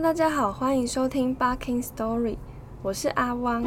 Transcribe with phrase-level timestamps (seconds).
[0.00, 2.36] 大家好，欢迎收听 Barking Story，
[2.82, 3.64] 我是阿汪。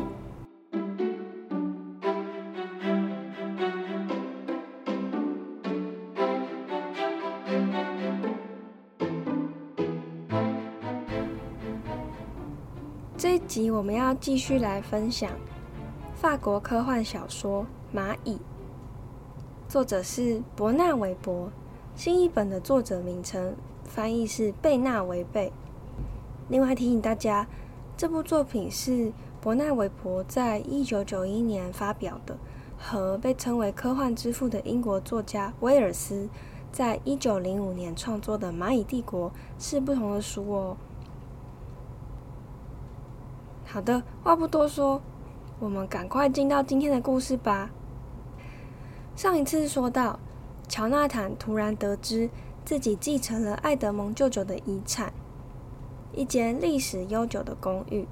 [13.17, 15.29] 这一集我们要继续来分享
[16.15, 17.65] 法国科幻小说
[17.97, 18.35] 《蚂蚁》，
[19.67, 21.51] 作者是伯纳韦伯，
[21.93, 23.53] 新译本的作者名称
[23.83, 25.51] 翻译是贝纳维贝。
[26.51, 27.47] 另外提醒大家，
[27.95, 32.37] 这部作品是伯纳韦伯在一九九一年发表的，
[32.77, 36.27] 和被称为科幻之父的英国作家威尔斯
[36.69, 40.75] 在一九零五年创作的《蚂蚁帝国》是不同的书哦。
[43.65, 45.01] 好的，话不多说，
[45.57, 47.69] 我们赶快进到今天的故事吧。
[49.15, 50.19] 上一次说到，
[50.67, 52.29] 乔纳坦突然得知
[52.65, 55.13] 自己继承了爱德蒙舅舅的遗产，
[56.13, 58.07] 一间历史悠久的公寓。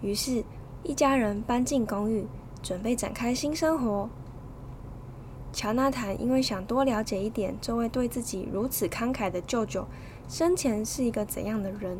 [0.00, 0.44] 于是，
[0.82, 2.26] 一家人搬进公寓，
[2.62, 4.08] 准备展开新生活。
[5.52, 9.86] 乔纳坦因为想多了解一点这位对自己如此慷慨的舅舅
[10.26, 11.98] 生前是一个怎样的人。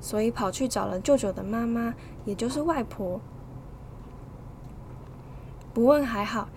[0.00, 1.92] 所以跑去找了舅舅的妈妈，
[2.24, 3.20] 也就是外婆。
[5.74, 6.48] 不问还好，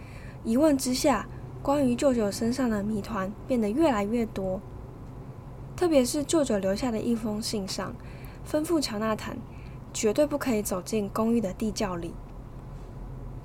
[0.44, 1.28] 一问之下，
[1.64, 4.62] 关于舅舅身上的谜团变得越来越多。
[5.76, 7.96] 特别是舅舅留下的一封信上，
[8.50, 9.38] 吩咐乔纳坦
[9.94, 12.14] 绝对不可以走进公寓的地窖里。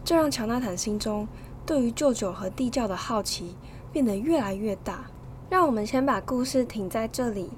[0.04, 1.26] 这让乔纳坦心中
[1.64, 3.56] 对于舅舅和地窖的好奇
[3.92, 5.06] 变得越来越大。
[5.48, 7.50] 让我们先把故事停在这里。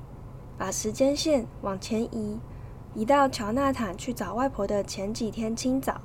[0.58, 2.40] 把时间线往前移，
[2.94, 6.00] 移到乔纳坦去找外婆的前几天清早。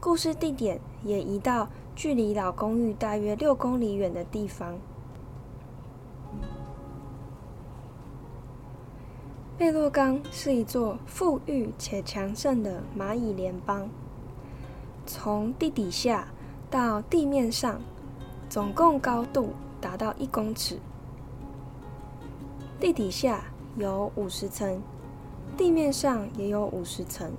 [0.00, 4.76] 故事地点也移到距离老公寓大约六公里远的地方。
[9.58, 13.88] 贝洛冈是一座富裕且强盛的蚂蚁联邦。
[15.06, 16.28] 从地底下
[16.70, 17.80] 到地面上，
[18.48, 20.78] 总共高度达到一公尺。
[22.80, 23.44] 地底下。
[23.78, 24.80] 有五十层，
[25.54, 27.30] 地面上也有五十层，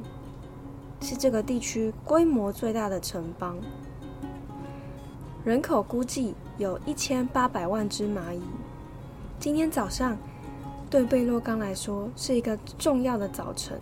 [1.02, 3.58] 是这个地区规模最大的城邦。
[5.44, 8.44] 人口估计有一千八百万只蚂蚁。
[9.40, 10.16] 今天早上
[10.90, 13.80] 对贝洛刚来说是一个重要的早晨，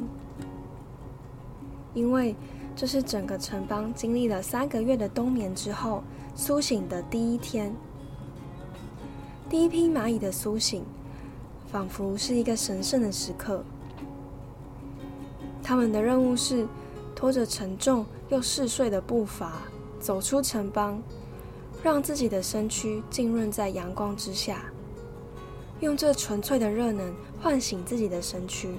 [1.93, 2.35] 因为
[2.75, 6.03] 这是整个城邦经历了三个月的冬眠之后
[6.35, 7.73] 苏醒的第一天。
[9.49, 10.83] 第一批蚂蚁的苏醒。
[11.67, 13.61] 仿佛是一个神圣的时刻。
[15.61, 16.65] 他们的任务是
[17.13, 19.63] 拖着沉重又嗜睡的步伐
[19.99, 21.01] 走出城邦，
[21.83, 24.63] 让自己的身躯浸润在阳光之下，
[25.79, 28.75] 用这纯粹的热能唤醒自己的身躯。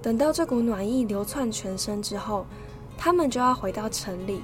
[0.00, 2.46] 等到这股暖意流窜全身之后，
[2.96, 4.40] 他们就要回到城里，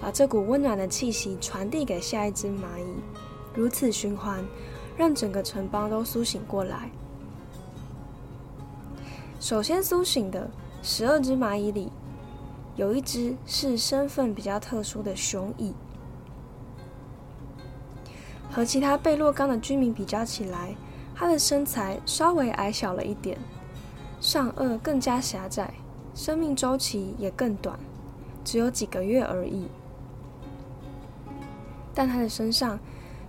[0.00, 2.94] 把这股温暖的气息传递给下一只蚂蚁，
[3.54, 4.44] 如此循环。
[4.98, 6.90] 让整个城邦都苏醒过来。
[9.38, 10.48] 首先苏醒的
[10.82, 11.92] 十二只蚂蚁里，
[12.76, 15.74] 有一只是身份比较特殊的雄蚁。
[18.56, 20.74] 和其他贝洛冈的居民比较起来，
[21.14, 23.36] 它的身材稍微矮小了一点，
[24.18, 25.74] 上颚更加狭窄，
[26.14, 27.78] 生命周期也更短，
[28.42, 29.68] 只有几个月而已。
[31.94, 32.80] 但它的身上。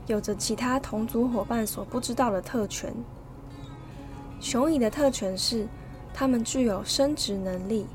[0.05, 2.93] 有着其他同族伙伴所不知道的特权。
[4.39, 5.67] 雄蚁的特权是，
[6.13, 7.85] 它们具有生殖能力。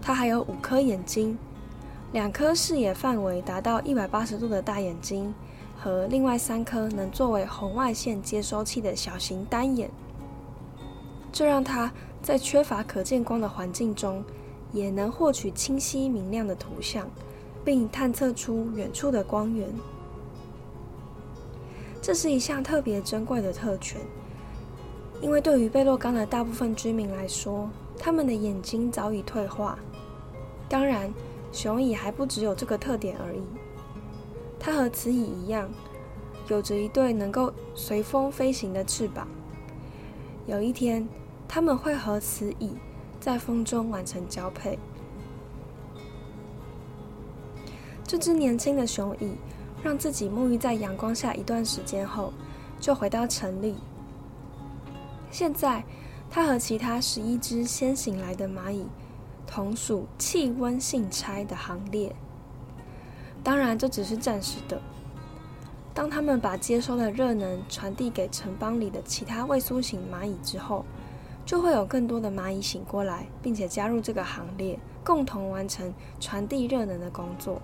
[0.00, 1.36] 它还有五颗眼睛，
[2.12, 5.34] 两颗视野范围达到一百八十度的大眼睛，
[5.78, 9.90] 和另外三颗能作为红外线接收器的小型单眼。
[11.32, 14.24] 这让它在缺乏可见光的环境中，
[14.72, 17.06] 也能获取清晰明亮的图像。
[17.64, 19.68] 并探测出远处的光源，
[22.00, 24.00] 这是一项特别珍贵的特权，
[25.20, 27.68] 因为对于贝洛冈的大部分居民来说，
[27.98, 29.76] 他们的眼睛早已退化。
[30.68, 31.12] 当然，
[31.52, 33.42] 雄蚁还不只有这个特点而已，
[34.58, 35.70] 它和雌蚁一样，
[36.48, 39.26] 有着一对能够随风飞行的翅膀。
[40.46, 41.08] 有一天，
[41.48, 42.74] 他们会和雌蚁
[43.18, 44.78] 在风中完成交配。
[48.06, 49.32] 这只年轻的雄蚁
[49.82, 52.32] 让自己沐浴在阳光下一段时间后，
[52.78, 53.74] 就回到城里。
[55.30, 55.84] 现在，
[56.30, 58.86] 它和其他十一只先醒来的蚂蚁
[59.56, 62.14] 同属气温性差的行列。
[63.42, 64.82] 当然，这只是暂时的。
[65.94, 70.84] 当他们把接收的热能传递给城邦里的其他未苏醒蚂蚁之后，
[71.46, 77.62] 就会有更多的蚂蚁醒过来，并且加入这个行列，共同完成传递热能的工作。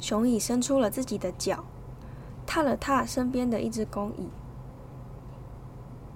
[0.00, 1.62] 熊蚁伸出了自己的脚，
[2.46, 4.30] 踏了踏身边的一只公蚁，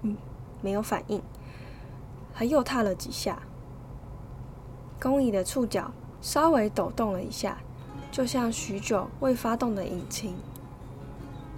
[0.00, 0.16] 嗯，
[0.62, 1.20] 没有反应。
[2.38, 3.42] 他又踏了几下，
[5.02, 5.90] 公蚁的触角
[6.20, 7.58] 稍微抖动了一下，
[8.12, 10.36] 就像许久未发动的引擎。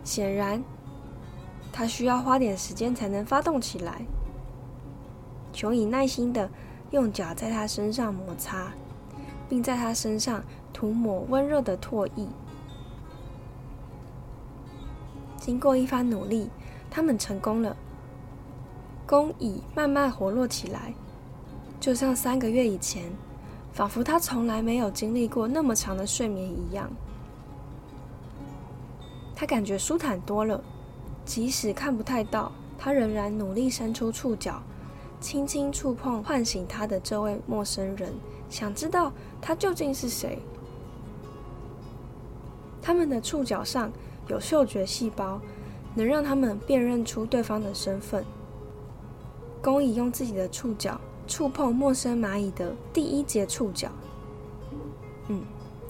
[0.02, 0.64] 显然，
[1.70, 4.06] 它需要花点时间才能发动起来。
[5.52, 6.48] 熊蚁耐心的
[6.92, 8.72] 用脚在它身上摩擦，
[9.50, 10.42] 并在它身上。
[10.72, 12.26] 涂抹温热的唾液。
[15.36, 16.48] 经过一番努力，
[16.88, 17.76] 他们成功了。
[19.10, 20.94] 工蚁慢慢活络起来，
[21.80, 23.10] 就像三个月以前，
[23.72, 26.88] 仿佛他从来没有经历过那么长的睡眠一样。
[29.34, 30.62] 他感觉舒坦多了，
[31.24, 34.62] 即使看不太到，他仍然努力伸出触角，
[35.18, 38.12] 轻轻触碰唤醒他的这位陌生人，
[38.48, 40.38] 想知道他究竟是谁。
[42.80, 43.90] 他们的触角上
[44.28, 45.40] 有嗅觉细胞，
[45.96, 48.24] 能让他们辨认出对方的身份。
[49.62, 53.90] 工蚁用自己的触角触碰陌生蚂蚁的第一节触角。
[55.28, 55.42] 嗯，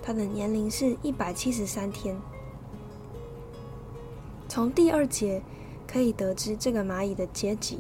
[0.03, 2.17] 它的年龄是一百七十三天。
[4.49, 5.43] 从第二节
[5.87, 7.79] 可以得知这个蚂蚁的阶级。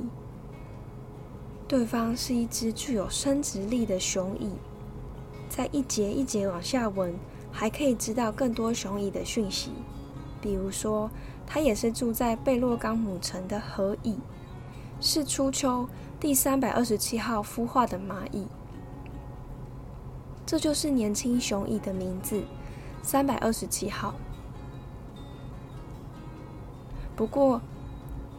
[1.66, 4.50] 对方是一只具有生殖力的雄蚁。
[5.48, 7.14] 在一节一节往下闻。
[7.52, 9.72] 还可以知道更多雄蚁的讯息，
[10.40, 11.10] 比如说，
[11.44, 14.16] 它也是住在贝洛冈母城的河蚁，
[15.00, 15.88] 是初秋
[16.20, 18.46] 第三百二十七号孵化的蚂蚁。
[20.44, 22.42] 这就是年轻雄蚁的名字，
[23.02, 24.14] 三百二十七号。
[27.16, 27.62] 不过，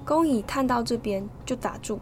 [0.05, 1.99] 公蚁探到这边就打住。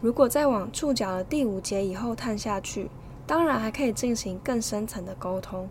[0.00, 2.90] 如果再往触角的第五节以后探下去，
[3.26, 5.68] 当然还可以进行更深层的沟通。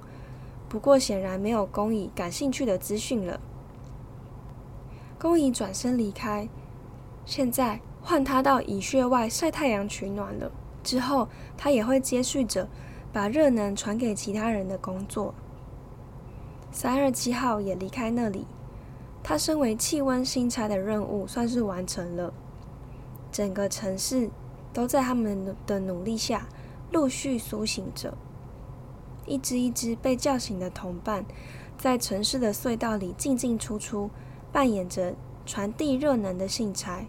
[0.70, 3.40] 不过显然没有公蚁感兴趣的资讯了。
[5.20, 6.50] 公蚁转身离开，
[7.26, 10.52] 现在换他到蚁穴外晒太阳取暖了。
[10.84, 12.68] 之后他也会接续着
[13.14, 15.34] 把热能传给其他人的工作。
[16.72, 18.46] 三二七号也离开那里，
[19.24, 22.34] 他身为气温新差的任务算是完成了。
[23.32, 24.30] 整个城市
[24.74, 26.48] 都在他们的努力下
[26.92, 28.18] 陆续苏醒着。
[29.26, 31.26] 一只一只被叫醒的同伴，
[31.78, 34.10] 在城市的隧道里进进出出，
[34.52, 37.06] 扮演着传递热能的信差。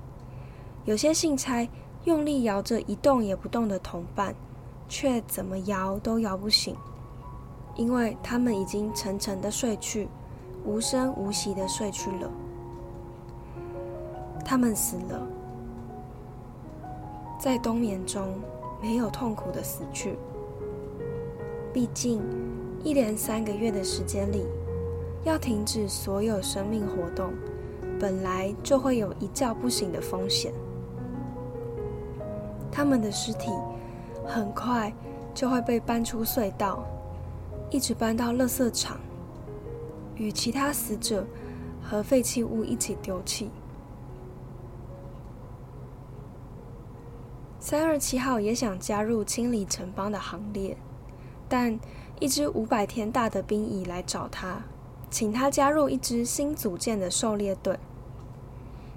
[0.85, 1.69] 有些信差
[2.05, 4.35] 用力摇着一动也不动的同伴，
[4.89, 6.77] 却怎么摇都摇不醒，
[7.77, 10.09] 因为他们已经沉沉的睡去，
[10.65, 12.31] 无声无息的睡去了。
[14.45, 15.27] 他们死了，
[17.39, 18.35] 在冬眠中
[18.83, 20.19] 没有痛苦的死去。
[21.73, 22.23] 毕竟，
[22.85, 24.45] 一连三个月的时间里，
[25.25, 27.33] 要停止所有生命活动，
[27.99, 30.53] 本来就会有一觉不醒的风险。
[32.71, 33.51] 他们的尸体
[34.27, 34.93] 很快
[35.33, 36.85] 就会被搬出隧道，
[37.71, 38.99] 一直搬到垃圾场，
[40.17, 41.27] 与其他死者
[41.83, 43.51] 和废弃物一起丢弃。
[47.61, 50.77] 三二七号也想加入清理城邦的行列。
[51.47, 51.79] 但
[52.21, 54.63] 一只五百天大的兵蚁来找他，
[55.15, 57.79] 请他加入一支新组建的狩猎队。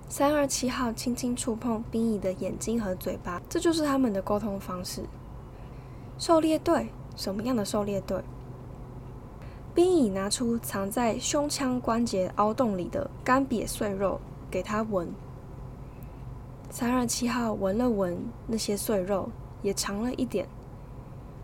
[0.10, 5.04] 三二七号轻轻触碰兵蚁的眼睛和嘴巴，这就是他们的沟通方式。
[6.18, 6.90] 狩猎队？
[7.16, 8.24] 什么样的狩猎队？
[9.76, 14.20] 兵蚁拿出藏在胸腔关节凹洞里的干瘪碎肉
[14.50, 15.08] 给他闻。
[16.72, 19.30] 三二七号闻了闻那些碎肉，
[19.62, 20.48] 也尝了一点。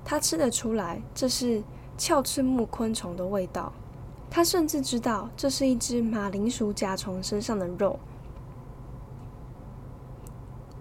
[0.04, 1.62] 他吃得出来，这是
[1.96, 3.72] 鞘翅目昆虫的味道。
[4.36, 8.00] 他甚至知道这是一只马铃薯甲虫身上的肉。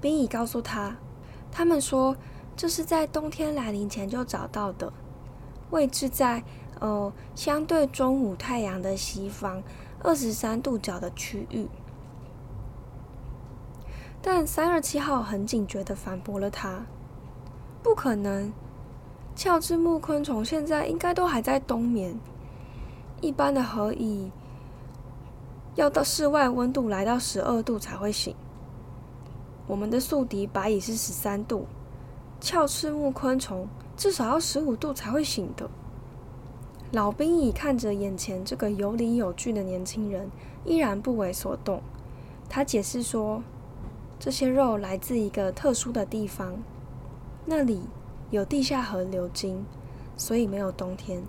[0.01, 0.97] 兵蚁告诉他，
[1.51, 2.17] 他们说
[2.57, 4.91] 这是在冬天来临前就找到的，
[5.69, 6.43] 位置在
[6.81, 9.63] 呃相对中午太阳的西方
[10.03, 11.69] 二十三度角的区域。
[14.23, 16.87] 但三二七号很警觉的反驳了他
[17.85, 18.51] ：“不可能。”
[19.37, 22.19] 鞘翅目昆虫现在应该都还在冬眠。
[23.23, 24.33] 一般的河蚁
[25.77, 28.35] 要到室外温度来到十二度才会醒。
[29.69, 31.67] 我们的宿敌白蚁是十三度，
[32.41, 35.71] 鞘翅目昆虫至少要十五度才会醒的。
[36.91, 40.29] 老兵蚁看着眼前这个有理有据的年轻人，
[40.65, 41.81] 依然不为所动。
[42.49, 43.43] 他解释说，
[44.19, 46.55] 这些肉来自一个特殊的地方，
[47.47, 47.83] 那里
[48.31, 49.65] 有地下河流经，
[50.17, 51.23] 所以没有冬天，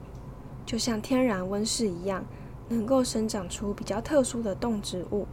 [0.66, 2.24] 就像天然温室一样，
[2.70, 5.28] 能够生长出比较特殊的动植物。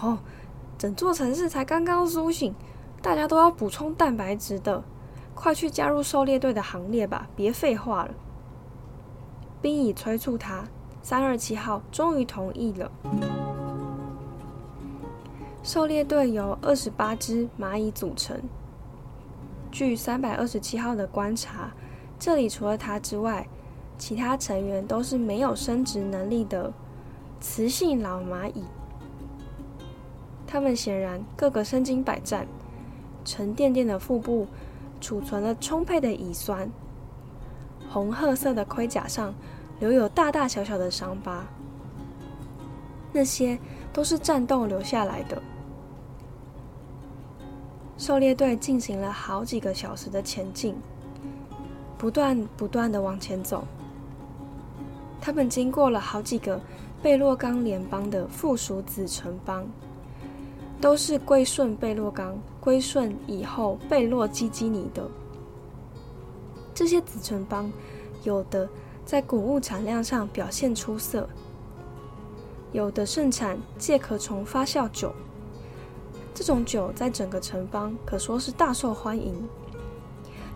[0.00, 0.18] 哦，
[0.76, 2.54] 整座城市才刚刚苏醒，
[3.00, 4.84] 大家都要补充蛋白质的。
[5.34, 7.28] 快去加入狩猎队的行列吧！
[7.36, 8.14] 别废话了。
[9.60, 10.64] 兵乙催促他，
[11.02, 12.90] 三二七号终于同意了。
[15.62, 18.40] 狩猎队由二十八只蚂蚁组成。
[19.70, 21.72] 据三百二十七号的观察，
[22.18, 23.46] 这里除了他之外，
[23.98, 26.72] 其他成员都是没有生殖能力的
[27.40, 28.64] 雌性老蚂蚁。
[30.46, 32.46] 他们显然个个身经百战，
[33.24, 34.46] 沉甸甸的腹部。
[34.98, 36.70] 储存了充沛的乙酸，
[37.90, 39.34] 红褐色的盔甲上
[39.78, 41.44] 留有大大小小的伤疤，
[43.12, 43.58] 那些
[43.92, 45.40] 都是战斗留下来的。
[47.98, 50.74] 狩猎队进行了好几个小时的前进，
[51.98, 53.64] 不断不断的往前走。
[55.20, 56.60] 他们经过了好几个
[57.02, 59.66] 贝洛冈联邦的附属子城邦。
[60.78, 65.08] 都是归顺贝洛冈，归顺以后贝洛基基尼的
[66.74, 67.72] 这些子城邦，
[68.24, 68.68] 有的
[69.02, 71.26] 在谷物产量上表现出色，
[72.72, 75.14] 有的盛产介壳虫发酵酒，
[76.34, 79.34] 这种酒在整个城邦可说是大受欢迎。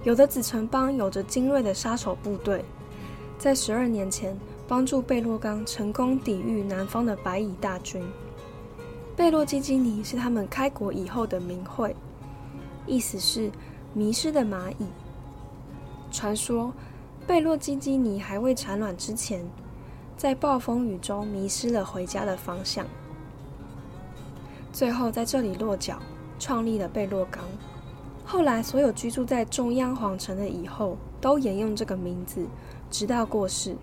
[0.02, 2.64] 有的子城邦有着精锐的杀手部队，
[3.38, 4.34] 在十二年前
[4.66, 8.02] 帮助贝洛冈成功抵御南方的白蚁大军。
[9.14, 11.94] 贝洛基基尼是他们开国以后的名讳，
[12.86, 13.50] 意思是
[13.92, 14.86] 迷失的蚂蚁。
[16.10, 16.72] 传说
[17.26, 19.44] 贝洛基基尼还未产卵之前，
[20.16, 22.86] 在暴风雨中迷失了回家的方向，
[24.72, 25.98] 最后在这里落脚，
[26.38, 27.44] 创立了贝洛冈。
[28.30, 32.46] 后来，所有居住在中央皇城的蚁后都沿用这个名字，
[32.88, 33.76] 直到过世。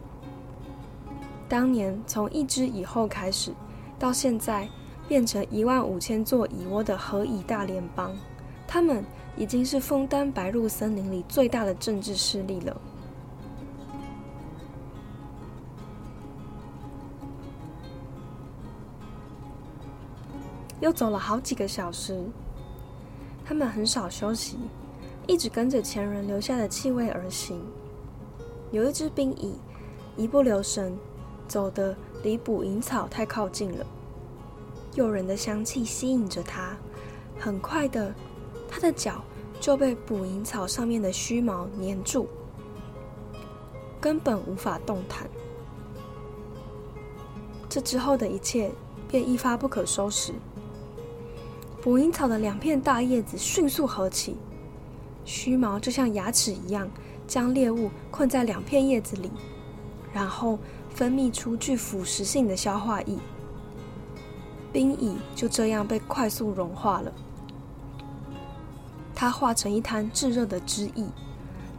[1.50, 3.52] 当年从一只蚁后开始，
[4.00, 4.68] 到现在。
[5.08, 8.14] 变成一万五千座蚁窝的何以大联邦，
[8.68, 9.06] 他们
[9.38, 12.82] 已经是枫丹白露森林里最大的政治势力了。
[20.82, 22.22] 又走了好几个小时，
[23.48, 24.58] 他们很少休息，
[25.26, 27.64] 一直跟着前人留下的气味而行。
[28.72, 29.56] 有一只兵蚁
[30.18, 30.98] 一不留神，
[31.48, 33.86] 走的离捕蝇草太靠近了。
[34.96, 36.76] 诱人的香气吸引着它，
[37.40, 38.14] 很快的，
[38.68, 39.24] 它的脚
[39.62, 42.28] 就被捕蝇草上面的须毛粘住，
[44.02, 45.26] 根本无法动弹。
[47.70, 48.70] 这之后的一切
[49.08, 50.34] 便一发不可收拾。
[51.88, 54.36] 捕蝇草的两片大叶子迅速合起，
[55.24, 56.92] 须毛就像牙齿一样
[57.26, 59.32] 将猎物困在两片叶子里，
[60.12, 60.60] 然后
[60.94, 63.18] 分泌出具腐蚀性的消化液。
[64.74, 67.14] 冰蚁就这样被快速融化了，
[69.16, 71.06] 它化成一滩炙热的汁液，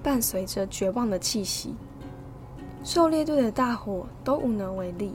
[0.02, 1.74] 伴随着绝望的气息。
[2.82, 5.12] 狩猎队的大伙都无能为力，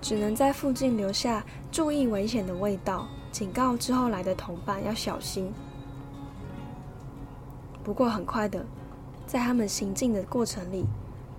[0.00, 5.52] 只能在附近留下注意危险的味道，警告之后来的同伴要小心。
[7.84, 8.64] 不过很快的，
[9.26, 10.86] 在他们行进的过程里，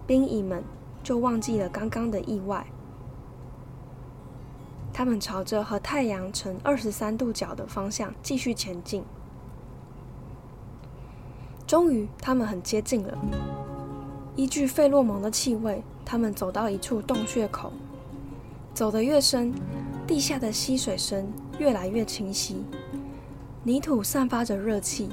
[0.06, 0.63] 兵蚁们
[1.01, 2.68] 就忘记了刚刚的意外。
[4.94, 9.04] 他们朝着和太阳成二十三度角的方向继续前进。
[11.66, 13.18] 终于，他们很接近了。
[14.36, 17.74] 依据费洛蒙的气味，他们走到一处洞穴口。
[18.75, 19.51] 走得越深，
[20.06, 21.27] 地下的溪水声
[21.59, 22.63] 越来越清晰。
[23.63, 25.09] 泥土散发着热气，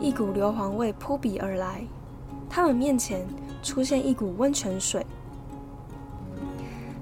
[0.00, 1.84] 一股硫磺味扑鼻而来。
[2.48, 3.26] 他们面前
[3.62, 5.04] 出现一股温泉水。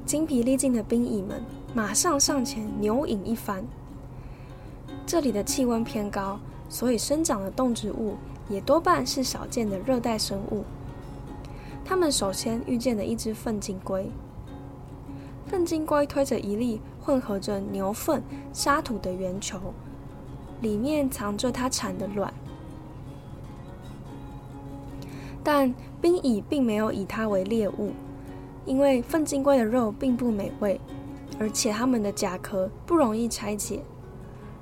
[0.06, 1.42] 精疲力尽的兵蚁们。
[1.76, 3.64] 马上上前牛饮一番。
[5.04, 8.14] 这里的气温偏高，所以生长的动植物
[8.49, 10.62] 也多半是少见的热带生物。
[11.84, 14.08] 他们首先遇见了一只粪金龟。
[15.49, 18.23] 粪金龟推着一粒混合着牛粪、
[18.54, 19.58] 沙土的圆球，
[20.62, 22.32] 里面藏着它产的卵。
[25.42, 27.92] 但冰蚁并没有以它为猎物，
[28.64, 30.80] 因为粪金龟的肉并不美味。
[31.37, 33.82] 而且它们的甲壳不容易拆解，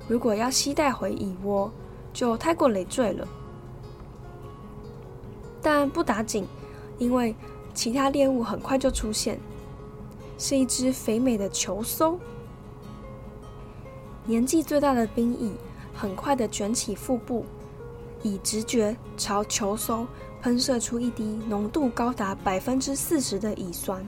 [0.07, 1.71] 如果要携带回蚁窝，
[2.11, 3.27] 就太过累赘了。
[5.61, 6.47] 但不打紧，
[6.97, 7.35] 因为
[7.75, 9.39] 其他猎物很快就出现，
[10.39, 12.19] 是一只肥美的球搜。
[14.25, 15.51] 年纪最大的兵蚁
[15.93, 17.45] 很快的卷起腹部，
[18.21, 20.07] 以直觉朝球搜
[20.41, 24.05] 喷射出一滴浓度高达百分之四十的乙酸。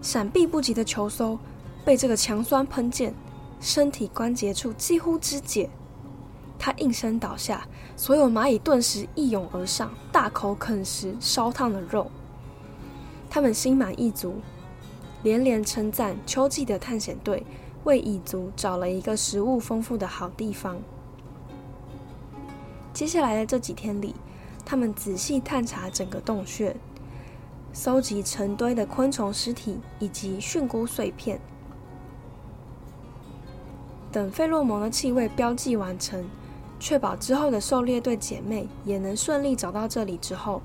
[0.00, 1.38] 闪避不及的球搜
[1.84, 3.12] 被这个强酸喷溅，
[3.60, 5.68] 身体关节处几乎肢解。
[6.58, 7.66] 他应声倒下，
[7.96, 12.10] 所有蚂蚁顿时一涌而上，大口啃食烧烫的肉。
[13.28, 14.36] 他们心满意足，
[15.22, 17.44] 连连称赞秋季的探险队
[17.84, 20.76] 为蚁族找了一个食物丰富的好地方。
[22.92, 24.14] 接下来的这几天里，
[24.64, 26.76] 他们仔细探查整个洞穴，
[27.72, 31.40] 搜集成堆的昆虫尸体以及蕈菇碎片。
[34.12, 36.24] 等费洛蒙的气味标记完成。
[36.80, 40.60] 确保之后的狩猎队姐妹也能顺利找到这里之后，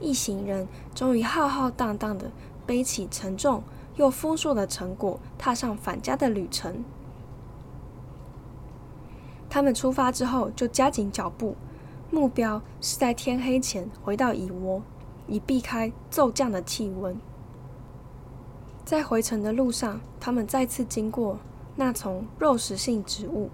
[0.00, 2.32] 一行人终于浩浩荡荡的
[2.66, 3.62] 背起沉重
[3.96, 6.84] 又丰硕的成果，踏上返家的旅程。
[9.50, 11.54] 他们出发之后就加紧脚步，
[12.10, 14.82] 目标是在天黑前回到蚁窝，
[15.26, 17.16] 以避开骤降的气温。
[18.84, 21.38] 在回程的路上，他们再次经过
[21.76, 23.50] 那丛肉食性植物。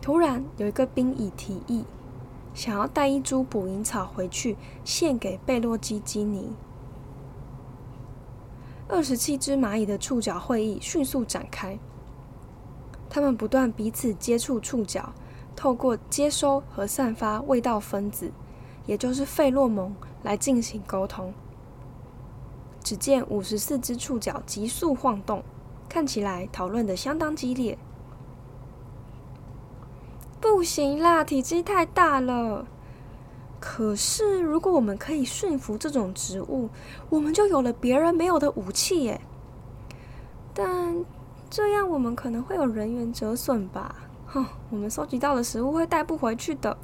[0.00, 1.84] 突然，有一个兵蚁提议，
[2.52, 6.50] 想要带一株捕蝇草回去献给贝洛基基尼。
[8.86, 11.78] 二十七只蚂蚁的触角会议迅速展开，
[13.08, 15.12] 它们不断彼此接触触角，
[15.56, 18.30] 透过接收和散发味道分子，
[18.86, 21.32] 也就是费洛蒙来进行沟通。
[22.82, 25.42] 只见五十四只触角急速晃动，
[25.88, 27.78] 看起来讨论的相当激烈。
[30.40, 32.66] 不行啦，体积太大了。
[33.66, 36.68] 可是，如果我们可以驯服这种植物，
[37.08, 39.18] 我们就有了别人没有的武器耶。
[40.52, 41.02] 但
[41.48, 43.96] 这样我们可能会有人员折损吧？
[44.26, 46.76] 哼，我们收集到的食物会带不回去的。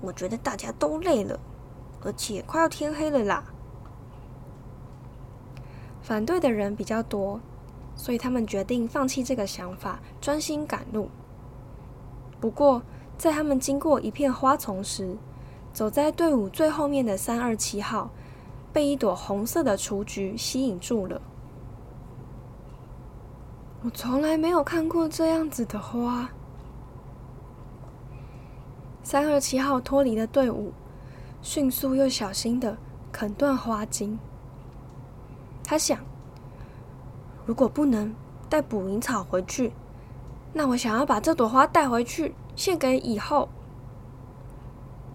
[0.00, 1.38] 我觉得大家都累了，
[2.02, 3.44] 而且快要天黑了啦。
[6.00, 7.38] 反对的人比较多，
[7.94, 11.10] 所以他们决定放弃这个想法，专心赶路。
[12.40, 12.82] 不过，
[13.16, 15.16] 在他们经过一片花丛时，
[15.72, 18.10] 走在队伍最后面的三二七号
[18.72, 21.20] 被一朵红色的雏菊吸引住了。
[23.82, 26.28] 我从来没有看过这样子的花。
[29.02, 30.72] 三二七号脱离了队伍，
[31.42, 32.76] 迅速又小心的
[33.12, 34.18] 啃断花茎。
[35.62, 35.98] 他想，
[37.44, 38.14] 如果不能
[38.48, 39.72] 带捕蝇草回去。
[40.52, 43.48] 那我想要把这朵花带回去，献给以后。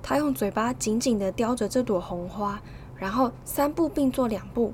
[0.02, 2.60] 他用嘴巴紧紧的叼着这朵红花，
[2.96, 4.74] 然后三步并作两步，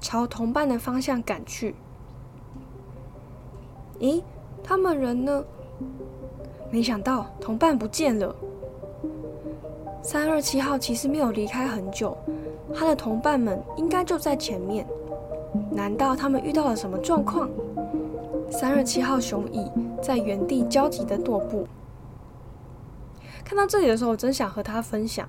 [0.00, 1.74] 朝同伴的方向赶去。
[3.98, 4.22] 咦，
[4.62, 5.44] 他们人呢？
[6.70, 8.34] 没想到同伴不见了。
[10.02, 12.16] 三二七号其实没有离开很久，
[12.72, 14.86] 他的同伴们应该就在前面。
[15.70, 17.50] 难道他们遇到了什么状况？
[18.50, 19.68] 三二七号雄蚁
[20.00, 21.66] 在原地焦急的踱步。
[23.50, 25.28] 看到这里的时候，我真想和他分享。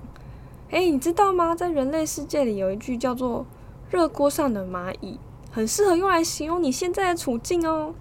[0.70, 1.56] 哎，你知道吗？
[1.56, 3.44] 在人类世界里有一句叫做
[3.90, 5.18] “热锅上的蚂蚁”，
[5.50, 7.92] 很适合用来形容你现在的处境哦。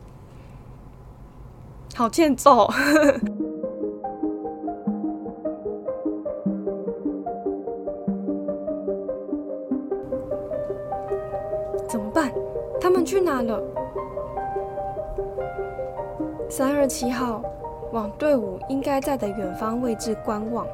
[1.95, 2.69] 好欠揍！
[11.89, 12.31] 怎么办？
[12.79, 13.59] 他们去哪了？
[16.47, 17.41] 三二七号
[17.91, 20.65] 往队伍应该在的远方位置观望，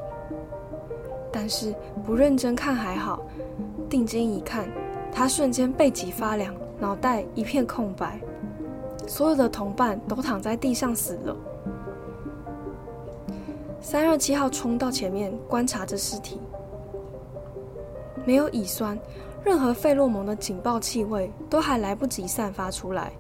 [1.32, 1.74] 但是
[2.06, 3.22] 不认真看还好，
[3.90, 4.68] 定睛一看，
[5.12, 8.20] 他瞬间背脊发凉，脑袋一片空白。
[9.08, 11.36] 所有的同伴都躺在地上死了。
[13.80, 16.42] 三二七号冲到前面观察着尸体，
[18.26, 19.00] 没有乙酸，
[19.46, 23.14] 任何费洛蒙的警报气味都还来不及散发出来。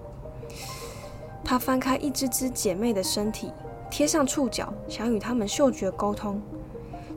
[1.43, 3.53] 他翻开一只只姐妹的身体，
[3.89, 6.41] 贴上触角，想与它们嗅觉沟通，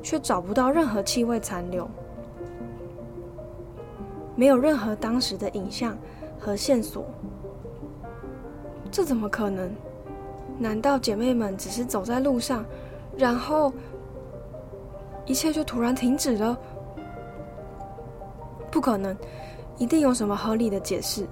[0.02, 1.88] 却找不到任何气味残留，
[4.36, 5.96] 没有任何当时的影像
[6.38, 7.04] 和线索。
[8.90, 9.70] 这怎么可能？
[10.58, 12.64] 难道姐妹们只是走在路上，
[13.16, 13.72] 然后
[15.26, 16.58] 一切就突然停止了？
[18.70, 19.16] 不可能，
[19.78, 21.26] 一定有什么合理的解释。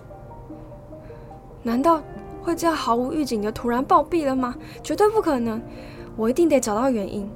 [1.62, 2.00] 难道？
[2.42, 4.54] 会这样毫无预警的突然暴毙了吗？
[4.82, 5.60] 绝对不可能！
[6.16, 7.30] 我一定得找到原因。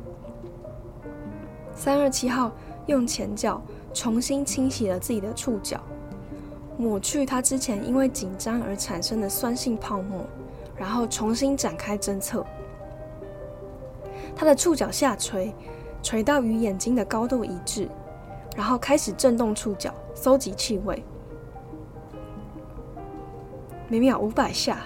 [1.75, 2.51] 三二七号
[2.87, 3.61] 用前脚
[3.93, 5.81] 重新清洗了自己的触角，
[6.77, 10.25] 抹去他之前因为紧张而产生的酸性泡沫，
[10.77, 12.45] 然后重新展开侦测。
[14.35, 15.55] 他的触角下垂，
[16.03, 17.88] 垂到与眼睛的高度一致，
[18.57, 21.05] 然后开始震动触角，搜集气味。
[23.93, 24.79] 每秒五百下，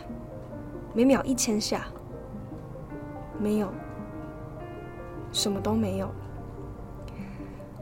[0.92, 1.86] 每秒一千下，
[3.38, 3.68] 没有，
[5.30, 6.10] 什么都没有。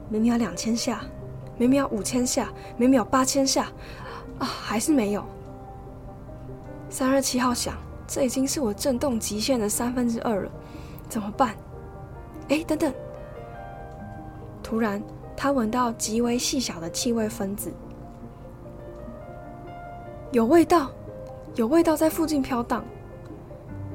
[0.07, 1.01] 每秒两千下，
[1.57, 3.71] 每秒五千下，每秒八千下，
[4.37, 5.25] 啊，还是没有。
[6.91, 7.73] 三二七号想，
[8.05, 10.51] 这已经是我震动极限的三分之二了，
[11.09, 11.55] 怎么办？
[12.49, 12.93] 哎，等等！
[14.61, 15.01] 突然，
[15.35, 17.73] 他闻到极为细小的气味分子，
[20.31, 20.91] 有味道，
[21.55, 22.83] 有味道在附近飘荡。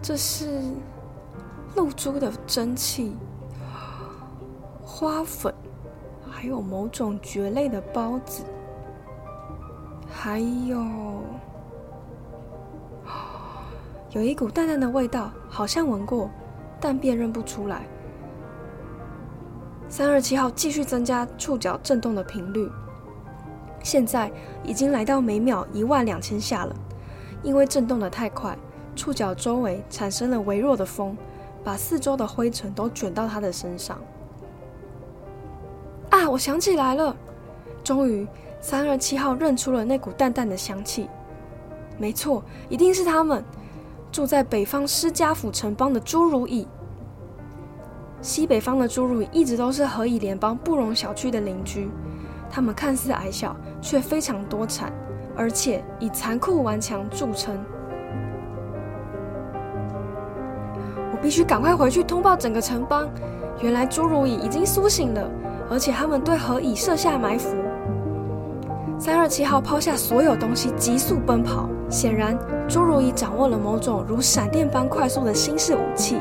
[0.03, 0.63] 这是
[1.77, 3.15] 露珠的蒸汽、
[4.83, 5.55] 花粉，
[6.31, 8.45] 还有某种蕨类的孢子，
[10.11, 11.23] 还有
[14.13, 16.31] 有一股淡淡的味道，好像闻过，
[16.81, 17.87] 但辨认不出来。
[19.87, 22.71] 三二七号继续增加触角震动的频率，
[23.83, 24.33] 现在
[24.65, 26.75] 已经来到每秒一万两千下了。
[27.43, 28.57] 因为震动的太快，
[28.95, 31.17] 触角周围产生了微弱的风，
[31.65, 33.99] 把四周的灰尘都卷到他的身上。
[36.11, 36.29] 啊！
[36.29, 37.17] 我想起来了，
[37.85, 38.27] 终于，
[38.61, 41.09] 三二七号认出了那股淡淡的香气。
[41.99, 43.45] 没错，一定是他们，
[44.11, 46.67] 住在北方施加府城邦的侏儒蚁。
[48.21, 51.89] 西北方的侏儒一直都是何以联邦不容小觑的邻居，
[52.51, 54.93] 他们看似矮小，却非常多产，
[55.37, 57.57] 而且以残酷顽强著称。
[61.13, 63.09] 我必须赶快回去通报整个城邦，
[63.61, 65.31] 原来侏儒蚁已经苏醒了，
[65.71, 67.55] 而且他们对何以设下埋伏。
[68.99, 71.69] 三二七号抛下所有东西，急速奔跑。
[71.89, 72.39] 显然，
[72.69, 76.17] 侏儒蚁掌握了某种如闪电般快速的新式武器。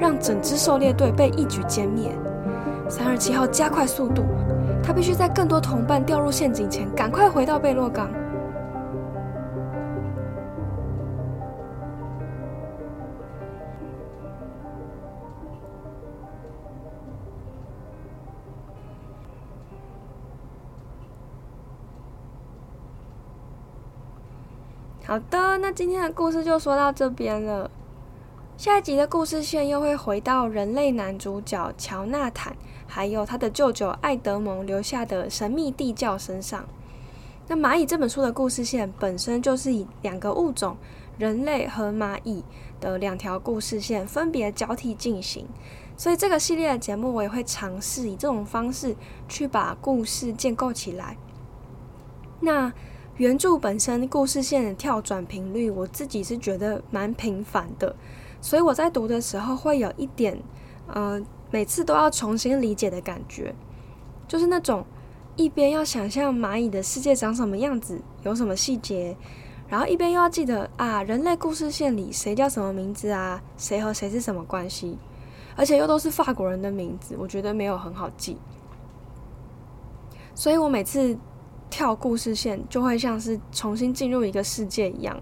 [0.00, 2.10] 让整支狩猎队被一举歼灭。
[2.88, 4.22] 三二七号加快速度，
[4.82, 8.10] 他必须在更多同伴掉入陷阱前，赶快回到贝洛港。
[25.06, 27.70] 好的，那今天的故事就说到这边了。
[28.56, 32.56] 下一集的故事线又会回到人类男主角乔纳坦，
[32.88, 36.66] 还有他的舅舅艾德蒙留下的神秘地窖身上。
[37.46, 40.76] 那蚂蚁这本书的故事线本身就是以两个物种——
[41.16, 42.42] 人类和蚂蚁
[42.80, 45.46] 的两条故事线分别交替进行，
[45.96, 48.96] 所以这个系列的节目我也会尝试以这种方式
[49.28, 51.16] 去把故事建构起来。
[52.40, 52.72] 那
[53.18, 57.96] 原著本身故事线的跳转频率，我自己是觉得蛮频繁的。
[58.42, 60.38] 所以我在读的时候会有一点，
[60.88, 63.54] 呃，每次都要重新理解的感觉，
[64.28, 64.84] 就是那种
[65.34, 69.16] 一边要想象蚂蚁的世界长什么样子，有什么细节，
[69.66, 74.98] 然后一边又要记得啊，人类故事线里谁叫什么名字啊，谁和谁是什么关系，
[75.56, 78.36] 而且又都是法国人的名字，我觉得没有很好记。
[80.34, 81.18] 所以我每次
[81.70, 85.20] 跳故事线，就会像是重新进入一个世界一样。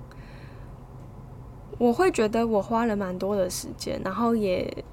[1.78, 4.84] 我会觉得我花了蛮多的时间，然后也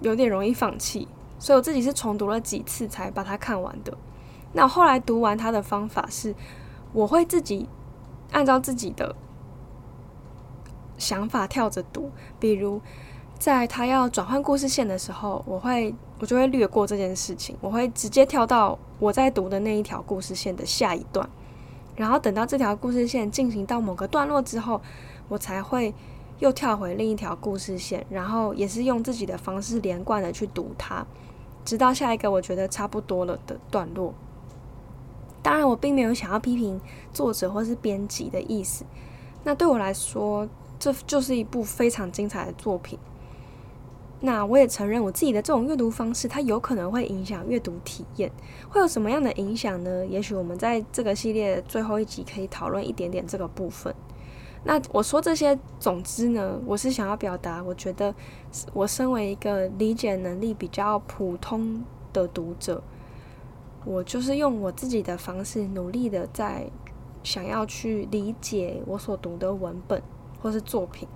[0.00, 3.96] 有点容易放弃，所以我自己是重读了几次才把它看完的。
[4.52, 6.34] 那后来读完它的方法是，
[6.92, 7.68] 我会自己
[8.32, 9.16] 按照自己的
[10.98, 12.82] 想法跳着读，比如
[13.42, 21.28] 在他要转换故事线的时候，我会我就会略过这件事情，我会直接跳到我在读的那一条故事线的下一段，
[21.96, 24.80] 然后等到这条故事线进行到某个段落之后。
[25.28, 25.92] 我才会
[26.40, 31.04] 又跳回另一条故事线，然后也是用自己的方式连贯的去读它，
[31.64, 34.14] 直到下一个我觉得差不多了的段落。
[35.42, 36.78] 当然，我并没有想要批评
[37.12, 38.84] 作者或是编辑的意思。
[39.42, 40.46] 那对我来说，
[40.78, 42.98] 这就是一部非常精彩的作品。
[44.24, 48.30] 那我也承认我自己的这种阅读方式，它有可能会影响阅读体验。
[48.70, 50.06] 会有什么样的影响呢？
[50.06, 53.92] 也许我们在这个系列最后一集可以讨论一点点这个部分。
[54.62, 58.14] 那我说这些，总之呢，我是想要表达，我觉得
[58.72, 61.82] 我身为一个理解能力比较普通
[62.12, 62.80] 的读者，
[63.84, 66.70] 我就是用我自己的方式，努力的在
[67.24, 70.00] 想要去理解我所读的文本
[70.40, 71.08] 或是作品。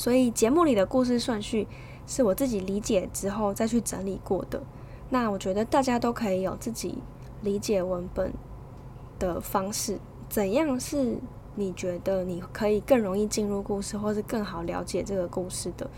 [0.00, 1.68] 所以节目里的故事顺序
[2.06, 4.62] 是我自己理解之后再去整理过的。
[5.10, 6.96] 那我觉得大家都可以有自己
[7.42, 8.32] 理解文本
[9.18, 9.98] 的方式。
[10.26, 11.18] 怎样是
[11.54, 15.90] 你觉得你可以更容易进入故事，或是更好了解这个故事的？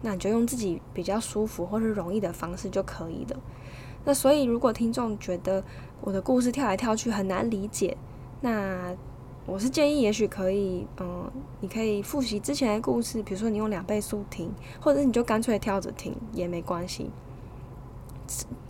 [0.00, 3.38] 那你就用自己比较舒服或是容易的方式就可以了。
[4.06, 5.62] 那所以，如果听众觉得
[6.00, 7.94] 我的故事跳来跳去很难理解，
[8.40, 8.96] 那
[9.46, 17.10] 我是建议，也许可以，嗯，你可以复习之前的故事，比如说你用两倍速听，或者你就干脆跳着听也没关系。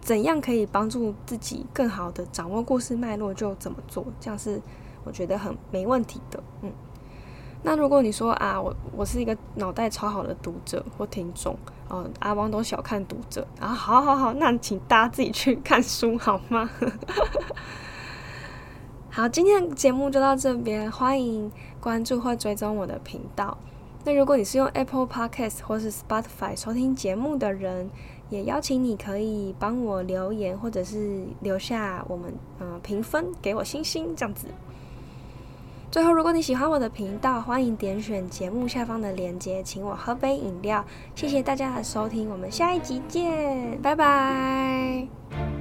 [0.01, 4.61] 怎样可以帮助自己更好的掌握故事脉络，就怎么做，这样是
[5.05, 6.73] 我觉得很没问题的，嗯。
[7.63, 11.55] 那如果你说啊，我我是一个脑袋超好的读者或听众，
[11.89, 16.71] 哦，阿汪都小看读者，啊，好好好，那请大家自己去看书好吗？
[19.13, 23.59] 好，今天的节目就到这边，欢迎关注或追踪我的频道。
[24.05, 27.91] 那如果你是用 Apple Podcast 或是 Spotify 收听节目的人，
[28.31, 34.47] 也邀请你可以帮我留言，或者是留下我们嗯评分，给我星星这样子。
[35.91, 40.85] 最后，如果你喜欢我的频道，欢迎点选节目下方的链接，请我喝杯饮料。
[41.17, 45.60] 谢谢大家的收听，我们下一集见，拜拜。